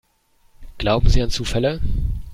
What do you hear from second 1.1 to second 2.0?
an Zufälle?